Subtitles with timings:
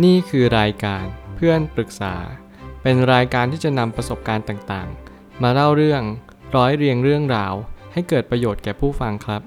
[0.00, 1.04] นี่คือรายการ
[1.36, 2.14] เพื่อนปรึกษา
[2.82, 6.02] เป็นรายการที่จะนำประสบการณ์ต่างๆ มาเล่าเรื่อง
[6.56, 7.54] ร้อยเรียงเรื่องราว
[7.92, 9.42] ให้เกิดประโยชน์แก่ผู้ฟังครับ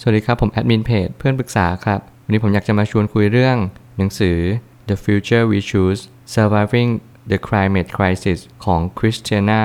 [0.00, 3.56] สวัสดีครับ ผมแอดมินเพจเพื่อนปรึกษาครับ วันนี้ผมอยากจะมาชวนคุยเรื่อง
[3.96, 4.38] หนังสือ
[4.88, 6.00] The Future We Choose
[6.34, 6.90] Surviving
[7.30, 9.62] the Climate Crisis ของ Christiana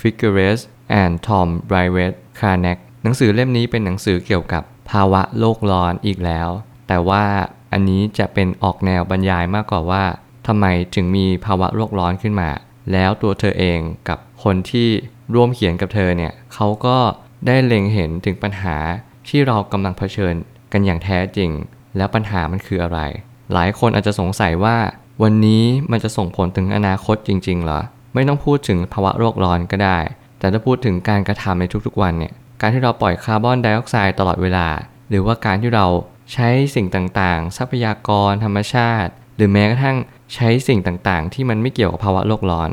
[0.00, 0.60] Figueres
[1.02, 6.48] and Tom b r i v e t c a r n e c หนังสือเล่มนี้เป็นหนังสือเกี่ยวกับภาวะโลกร้อนอีกแล้ว
[6.88, 7.24] แต่ว่า
[7.72, 10.04] อันนี้จะเป็นออกแนวบรรยายมากกว่าว่า
[10.46, 12.50] ทำไมถึงมีภาวะโลกร้อนขึ้นมา
[12.92, 14.88] แล้วตัวเธอเองกับคนที่
[15.34, 16.98] ร่วมเขียนกับเธอเนี่ยเขาก็
[17.46, 18.76] ได้เล็งเห็นถึงปัญหา
[19.28, 20.34] ที่เรากำลังเผชิญ
[20.72, 21.50] กันอย่างแท้จริง
[21.96, 22.98] แล้วปัญหามันคืออะไร
[23.52, 24.76] หลายคนอาจจะสงสัยว่า
[25.22, 27.80] วันนี้มันจะส่งผลถึงอนาคตจริง ๆ เหรอ
[28.14, 29.98] ไม่ต้องพูดถึงภาวะโลกร้อนก็ได้
[30.38, 34.66] แต่ถ้าพูดถึงการกระทำในทุกๆวันเนี่ย การที่เราปล่อยคาร์บอนไดออกไซด์ตลอดเวลา
[35.08, 35.86] หรือว่าการที่เรา
[36.32, 39.96] ใช้สิ่งต่างๆ ทรัพยากรธรรมชาติ หรือแม้กระทั่ง
[40.34, 42.70] ใช้สิ่งต่างๆ ที่มันไม่เกี่ยวกับภาวะโลกร้อน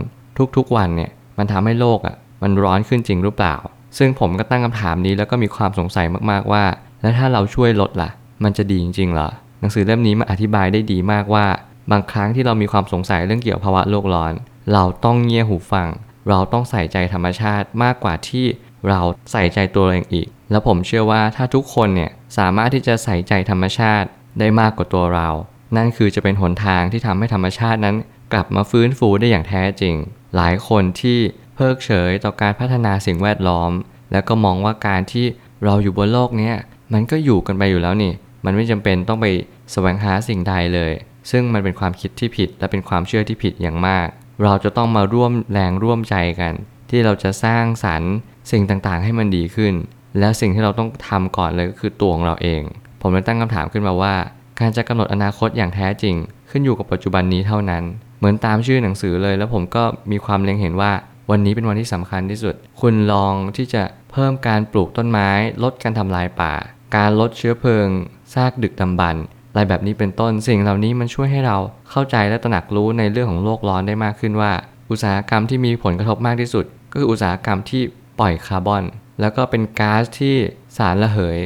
[0.57, 3.55] ทุกๆวันเนี่ยมันทำให้โลกอะมันร้อนขึ้นจริงหรือเปล่า
[3.97, 6.63] ซึ่งผมก็ตั้งคำถามนี้แล้วก็มีความสงสัยมากๆว่า
[7.01, 8.09] แล้วถ้าเราช่วยลดล่ะ
[8.43, 11.45] มันจะดีจริงๆเหรอหนังสือเล่มนี้มาอธิบายได้ดีมากว่า
[11.91, 14.33] บางครั้งที่เรามีความสงสัยเรื่องเกี่ยวกับภาวะโลกร้อน
[14.73, 15.87] เราต้องเงี่ยหูฟัง
[16.29, 18.45] เราต้องใส่ใจธรรมชาติมากกว่าที่
[18.89, 18.99] เรา
[19.31, 24.07] ใส่ใจตัวเองอีก แล้วผมเชื่อว่าถ้าทุกคนเนี่ยสามารถที่จะใส่ใจธรรมชาติ
[24.39, 25.29] ได้มากกว่าตัวเรา
[25.77, 27.95] นั่นคือจะเป็นหนทางที่ทำให้ธรรมชาตินั้น
[28.33, 29.95] กลับมาฟื้นฟูได้อย่างแท้จริง
[30.35, 31.19] หลายคนที่
[31.55, 33.71] เพิกเฉยต่อการพัฒนาสิ่งแวดล้อม
[34.11, 35.25] แล้วก็มองว่าการที่
[35.65, 36.51] เราอยู่บนโลกนี้
[36.93, 38.13] มันก็อยู่กันไปอยู่แล้วนี่
[38.45, 39.25] มันไม่จำเป็นต้องไป
[39.71, 40.91] แสวงหาสิ่งใดเลย
[41.31, 44.07] ซึ่งมันเป็นความคิดที่ผิดและเป็นความเชื่อที่ผิดอย่างมาก
[44.43, 46.53] เราจะต้องมาร่วมแรงร่วมใจกัน
[46.89, 48.13] ที่เราจะสร้างสรรค์
[48.51, 49.73] สิ่งต่างๆ ให้มันดีขึ้น
[50.19, 52.61] แล้วสิ่งที่เราต้องทำก่อนเลยก็คือตัวของเราเอง
[53.01, 54.13] ผมเลยตั้งคำถามขึ้นมาว่า
[54.59, 56.15] การจะกำหนดอนาคตอย่างแท้จริง
[56.49, 57.83] ขึ้นอยู่กับปัจจุบันนี้เท่านั้น
[58.19, 60.91] เหมือนตามชื่อหนังสือเลย แล้วผมก็มีความเล็งเห็นว่า
[61.31, 65.29] วันนี้เป็นวันที่สำคัญที่สุด คุณลองที่จะเพิ่มการปลูกต้นไม้
[65.63, 66.53] ลดการทำลายป่า
[66.95, 67.87] การลดเชื้อเพลิง
[68.33, 71.57] ซากดึกดำบรรพ์อะไรแบบนี้เป็นต้น สิ่งเหล่านี้มันช่วยให้เรา
[71.91, 74.51] เข้าใจและตระหนักรู้ในเรื่องของโลกร้อนได้มากขึ้นว่า
[74.91, 77.81] อุตสาหกรรมที่มีผลกระทบมากที่สุด ก็คืออุตสาหกรรมที่
[78.19, 78.83] ปล่อยคาร์บอน
[79.19, 80.35] แล้วก็เป็นก๊าซที่
[80.77, 81.39] สารระเหย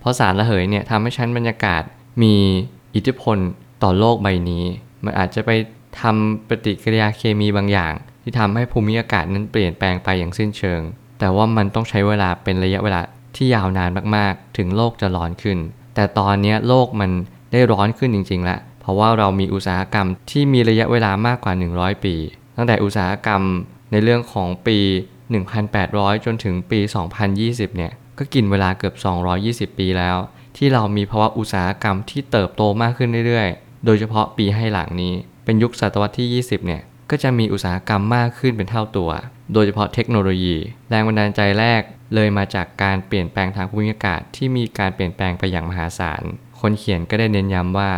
[0.00, 1.82] เพราะสารระเหยเนี่ยทำให้ชั้นบรรยากาศ
[2.22, 2.34] มี
[2.94, 3.38] อิทธิพล
[3.82, 4.64] ต่อโลกใบนี้
[5.04, 5.50] มันอาจจะไป
[6.00, 10.80] ทำปฏิกิริยาเคมีบางอย่าง ที่ทำให้ภูมิอากาศนั้นเปลี่ยนแปลงไปอย่างสิ้นเชิง
[11.18, 13.00] แต่ว่ามันต้องใช้เวลาเป็นระยะเวลา
[13.36, 15.58] ที่ยาวนานมากๆ ถึงโลกจะร้อนขึ้น
[15.94, 17.10] แต่ตอนนี้โลกมัน
[17.52, 22.14] ได้ร้อนขึ้นจริงๆแล้วเพราะว่าเรามีอุตสาหกรรมที่มีระยะเวลามากกว่า 100 ปี
[22.56, 23.42] ตั้งแต่อุตสาหกรรม
[23.90, 24.78] ในเรื่องของปี
[25.58, 26.80] 1,800 จนถึงปี
[27.28, 28.94] 2020 เนี่ย ก็กินเวลาเกือบ
[29.36, 30.16] 220 ปีแล้ว
[30.56, 39.10] ที่เรามีภาวะอุตสาหกรรมที่เติบโตมากขึ้นเรื่อยๆ โดยเฉพาะปีให้หลังนี้ เป็นยุคศตวรรษที่ 20 เนี่ย ก็จะมีอุตสาหกรรมมากขึ้นเป็นเท่าตัว
[39.52, 40.56] โดยเฉพาะเทคโนโลยี
[40.88, 41.82] แรงบันดาลใจแรก
[42.14, 46.22] เลยมาจากการเปลี่ยนแปลงทางภูมิอากาศที่มีการเปลี่ยนแปลงไปอย่างมหาศาล
[46.60, 47.90] คนเขียนก็ได้เน้นย้ำว่า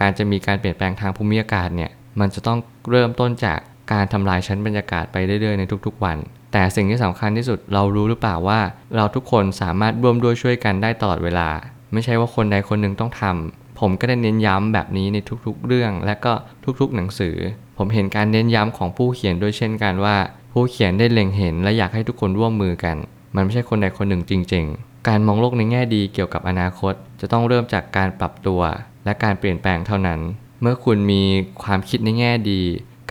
[0.00, 1.90] การจะมีการเปลี่ยนแปลงทางภูมิอากาศเนี่ย
[2.20, 2.58] มันจะต้อง
[2.90, 3.58] เริ่มต้นจาก
[3.92, 6.18] การทำลายชั้นบรรยากาศไปเรื่อยๆในทุกๆ วัน
[6.52, 8.60] แต่สิ่งที่สำคัญที่สุดเรารู้หรือเปล่าว่า
[8.96, 11.48] เราทุกคนสามารถร่วมด้วยช่วยกันได้ตลอดเวลา
[11.92, 16.32] ไม่ใช่ว่าคนใดคนหนึ่งต้องทำผมก็ได้เน้นย้ำแบบนี้ในทุกๆ เรื่อง และก็
[16.80, 17.36] ทุกๆ หนังสือ
[17.78, 20.16] ผมเห็นการเน้นย้ำของผู้เขียนด้วยเช่นกันว่า
[20.52, 22.96] ผู้เขียนได้เล็งเห็น และอยากให้ทุกคนร่วมมือกัน
[23.34, 28.60] มันไม่ใช่คนใดคนหนึ่งจริง ๆ การมองโลกในแง่ดีเกี่ยวกับอนาคต จะต้องเริ่มจากการปรับตัว
[29.04, 30.20] และการเปลี่ยนแปลงเท่านั้น
[30.60, 31.22] เมื่อคุณมี
[31.62, 32.60] ความคิดในแง่ดี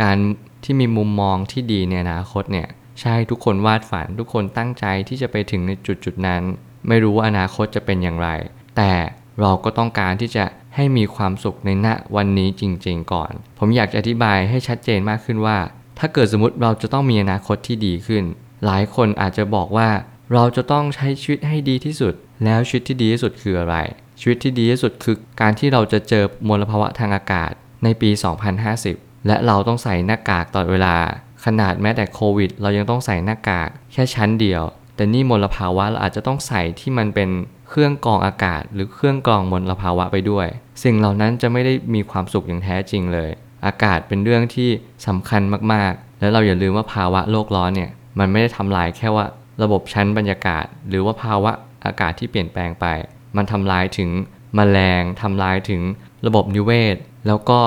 [0.02, 0.18] การ
[0.64, 2.68] ที่มีมุมมองที่ดีในอนาคตเนี่ย
[3.02, 6.42] ใช่ทุกคนวาดฝันทุกคนตั้งใจที่จะไปถึงในจุดจุดนั้น
[6.88, 8.30] ไม่รู้ว่าอนาคตจะเป็นอย่างไร
[8.78, 8.94] แต่
[9.42, 15.58] เราก็ต้องการที่จะให้มีความสุขในณวันนี้จริง ๆ ก่อน ผมอยากจะอธิบายให้ชัดเจนมากขึ้นว่า
[16.00, 18.24] ถ้าเกิดสมมติเราจะต้องมีอนาคตที่ดีขึ้น
[18.66, 19.90] หลายคนอาจจะบอกว่า
[20.34, 22.14] เราจะต้องใช้ชีวิตให้ดีที่สุด
[22.44, 23.76] แล้วชีวิตที่ดีที่สุดคืออะไร
[24.20, 27.52] ชีวิตที่ดีที่สุดคือการที่เราจะเจอมลภาวะทางอากาศ
[27.84, 28.10] ในปี
[28.66, 30.96] 2050 และเราต้องใส่หน้ากากตลอดเวลา
[31.46, 34.64] ขนาดแม้แต่โควิด เรายังต้องใส่หน้ากากแค่ชั้นเดียว
[34.96, 37.30] แต่นี่มลภาวะเราอาจจะต้องใส่ที่มันเป็น
[37.70, 40.48] เครื่องกรองอากาศ หรือเครื่องกรองมลภาวะไปด้วย
[40.84, 43.30] สิ่งเหล่านั้นจะไม่ได้มีความสุขอย่างแท้จริงเลย
[43.66, 44.70] อากาศเป็นเรื่องที่
[45.08, 45.42] สำคัญ
[45.74, 49.26] มากๆ แล้วเราอย่าลืมว่าภาวะโลกร้อนเนี่ยมันไม่ได้ทำลายแค่ว่า
[49.64, 51.52] ระบบชั้นบรรยากาศ หรือว่าภาวะ
[51.86, 52.86] อากาศที่เปลี่ยนแปลงไป
[53.38, 54.10] มันทำลายถึง
[54.58, 55.82] มแมลงทำลายถึง
[56.28, 56.96] ระบบนิเวศ
[57.28, 57.60] แล้วก็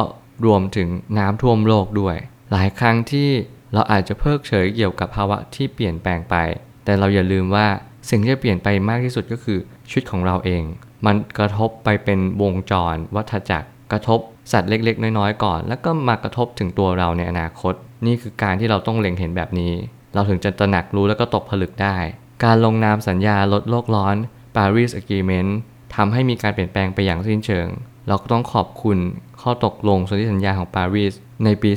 [0.45, 0.89] รวมถึง
[1.19, 2.17] น้ำท่วมโลกด้วย
[2.53, 3.31] หลายครั้งที่
[3.73, 6.37] เราอาจจะเพิกเฉยเกี่ยวกับภาวะที่เปลี่ยนแปลงไป
[6.85, 7.67] แต่เราอย่าลืมว่า
[8.11, 10.63] สิ่งที่เปลี่ยนไปมากที่สุดก็คือชีวิตของเราเอง
[11.07, 14.21] มันกระทบไปเป็นวงจร วัฏจักร กระทบ
[14.53, 17.75] สัตว์เล็ก ๆ น้อยๆก่อน แล้วก็มากระทบถึงตัวเราในอนาคต
[18.07, 19.73] นี่คือการที่เราต้องเล็งเห็นแบบนี้
[20.15, 21.97] เราถึงจะตระหนักรู้แล้วก็ตกผลึกได้
[22.45, 24.17] การลงนามสัญญาลดโลกร้อน
[24.57, 25.51] Paris Agreement
[25.95, 27.69] ทำให้มีการเปลี่ยนแปลงไปอย่างสิ้นเชิง
[28.09, 28.99] เราก็ต้องขอบคุณ
[29.41, 31.15] ข้อตกลงสนธิสัญญาของปารีส
[31.45, 31.71] ในปี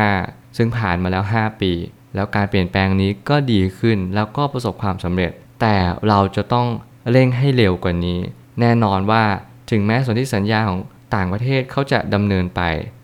[0.00, 1.72] 2015 ซึ่งผ่านมาแล้ว 5 ปี
[2.14, 5.76] แล้วการเปลี่ยนแปลงนี้ก็ดีขึ้นแล้วก็ประสบความสำเร็จ แต่
[6.08, 6.66] เราจะต้อง
[7.10, 8.18] เร่งให้เร็วกว่านี้
[8.60, 9.24] แน่นอนว่า
[9.70, 10.80] ถึงแม้สนธิสัญญาของ
[11.14, 12.60] ต่างประเทศเขาจะดำเนินไป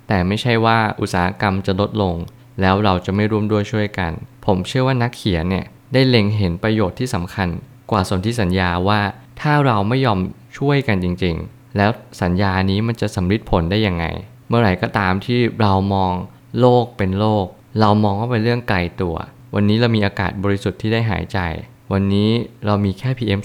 [0.08, 2.14] แต่ไม่ใช่ว่าอุตสาหกรรมจะลดลง
[2.60, 4.12] แล้วเราจะไม่ร่วมด้วยช่วยกัน
[4.46, 7.48] ผมเชื่อว่านักเขียนเนี่ยได้เล็งเห็นประโยชน์ที่สำคัญ
[7.90, 9.00] กว่าสนธิสัญญาว่า
[9.40, 10.18] ถ้าเราไม่ยอม
[10.58, 11.36] ช่วยกันจริง
[11.76, 11.90] แล้ว
[12.22, 14.04] สัญญานี้มันจะสำลิดผลได้ยังไง
[14.48, 16.12] เมื่อไหร่ก็ตามที่เรามอง
[16.60, 17.46] โลกเป็นโลก
[17.80, 19.16] เรามองว่าเป็นเรื่องไกลตัว
[19.54, 21.38] วันนี้เรามีอากาศบริสุทธิ์ที่ได้หายใจ
[21.92, 22.30] วันนี้
[22.66, 23.40] เรามีแค่ PM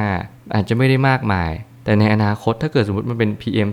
[0.00, 1.50] 2.5 อาจจะไม่ได้มากมาย
[1.84, 3.68] แต่ในอนาคตถ้าเกิดสมมติมันเป็น PM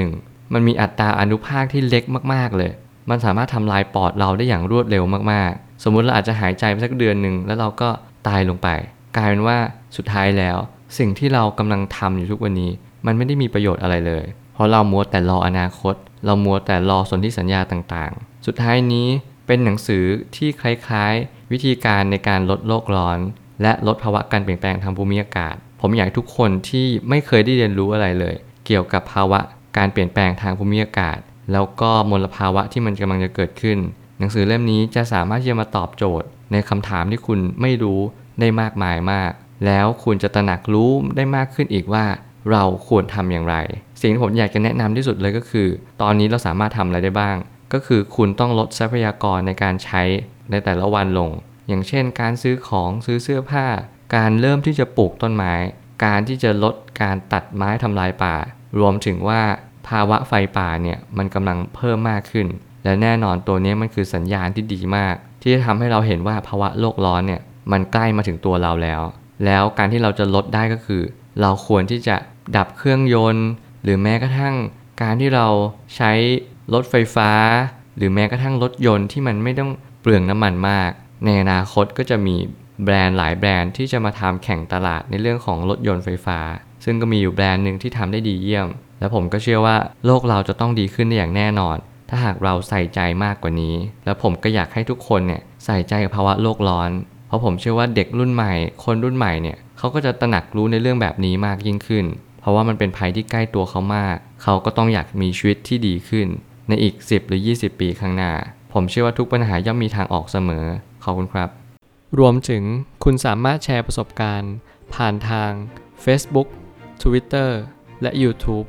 [0.00, 2.04] 0.1 มันมีอัตราอนุภาคที่เล็ก
[2.34, 2.72] มากๆเลย
[3.10, 7.88] มันสามารถทำลายปอดเราได้อย่างรวดเร็วมากๆ สมมุติเราอาจจะหายใจไปสักเดือนหนึ่งแล้วเราก็
[8.28, 8.68] ตายลงไป
[9.16, 9.56] กลายเป็นว่า
[9.96, 10.56] สุดท้ายแล้ว
[10.98, 12.70] สิ่งที่เรากำลังทำอยู่ทุกวันนี้
[13.06, 14.24] มันไม่ได้มีประโยชน์อะไรเลย
[14.54, 15.94] เพราะเรามัวแต่รออนาคต
[16.24, 19.08] เรามัวแต่รอสนธิสัญญาต่างๆ สุดท้ายนี้
[19.46, 20.04] เป็นหนังสือ
[20.36, 23.18] ที่คล้ายๆ วิธีการในการลดโลกร้อน
[23.62, 28.34] และลดภาวะการเปลี่ยนแปลงทางภูมิอากาศ ผมอยากทุกคนที่ไม่เคยได้เรียนรู้อะไรเลย
[28.66, 29.40] เกี่ยวกับภาวะ
[29.76, 31.18] การเปลี่ยนแปลงทางภูมิอากาศ
[31.52, 33.78] แล้วก็มลภาวะที่มันกำลังจะเกิดขึ้น
[34.18, 38.00] หนังสือเล่มนี้จะสามารถที่จะมาตอบโจทย์ ในคำถามที่คุณไม่รู้
[38.40, 39.30] ได้มากมายมาก
[39.66, 42.04] แล้วคุณจะตระหนักรู้ได้มากขึ้นอีกว่า
[42.52, 43.56] เราควรทำอย่างไร
[44.00, 45.68] สิ่งที่ผมอยากจะแนะนำที่สุดเลยก็คือ
[46.02, 47.36] ตอนนี้เราสามารถทำอะไรได้บ้าง
[47.72, 50.02] ก็คือคุณต้องลดทรัพยากรในการใช้
[50.50, 51.30] ในแต่ละวันลง
[51.68, 53.66] อย่างเช่น การซื้อของซื้อเสื้อผ้า
[54.16, 55.54] การเริ่มที่จะปลูกต้นไม้
[56.04, 58.36] การที่จะลดการตัดไม้ทำลายป่า
[58.78, 59.42] รวมถึงว่า
[59.88, 62.46] ภาวะไฟป่าเนี่ยมันกำลังเพิ่มมากขึ้น
[62.84, 67.40] และแน่นอนตัวนี้มันคือสัญญาณที่ดีมาก ที่จะทำให้เราเห็นว่าภาวะโลกร้อนเนี่ย
[67.72, 69.02] มันใกล้มาถึงตัวเราแล้ว
[69.44, 71.02] แล้วการที่เราจะลดได้ก็คือ
[71.40, 72.16] เราควรที่จะ
[72.56, 73.48] ดับเครื่องยนต์
[73.82, 74.54] หรือแม้กระทั่ง
[75.02, 75.46] การที่เรา
[75.96, 76.12] ใช้
[76.74, 77.30] รถไฟฟ้า
[77.96, 80.90] หรือแม้กระทั่งรถยนต์ที่มันไม่ต้องเปลืองน้ำมันมาก
[81.24, 82.36] ในอนาคตก็จะมี
[82.84, 86.38] แบรนด์หลายแบรนด์ที่จะมาทำแข่งตลาดในเรื่องของรถยนต์ไฟฟ้า
[86.84, 88.68] ซึ่งก็มีอยู่แบรนด์หนึ่งที่ทำได้ดีเยี่ยม
[89.00, 91.76] และผมก็เชื่อว่าโลกเราจะต้องดีขึ้นได้อย่างแน่นอน
[92.08, 93.74] ถ้าหากเราใส่ใจมากกว่านี้
[94.04, 96.90] แล้วผมก็อยากให้ทุกคนเนี่ยใส่ใจกับภาวะโลกร้อน
[97.30, 98.52] เพราะผมเชื่อว่าเด็กรุ่นใหม่
[98.84, 102.04] คนรุ่นใหม่เนี่ยเขาก็จะตระหนักรู้ในเรื่องแบบนี้มากยิ่งขึ้น
[102.40, 106.26] เพราะว่ามันเป็นภัยที่ใกล้ตัวเขามาก เขาก็ต้องอยากมีชีวิตที่ดีขึ้น
[106.68, 108.32] ในอีก 10 หรือ 20 ปีข้างหน้า
[108.72, 110.64] ผมเชื่อว่าทุกปัญหาย่อมมีทางออกเสมอ
[111.04, 111.48] ขอบคุณครับ
[112.18, 112.62] รวมถึง
[113.04, 114.52] คุณสามารถแชร์ประสบการณ์
[114.94, 115.50] ผ่านทาง
[116.04, 116.48] Facebook
[117.02, 117.50] Twitter
[118.02, 118.66] และ YouTube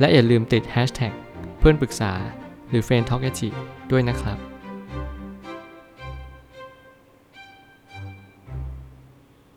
[0.00, 1.12] และอย่าลืมติด Hashtag
[1.58, 2.12] เพื่อนปรึกษา
[2.68, 3.20] หรือ f r ร e n d Talk
[3.90, 4.38] ด้วยนะครับ